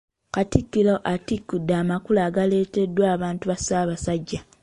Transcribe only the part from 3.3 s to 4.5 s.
ba Ssaabasajja.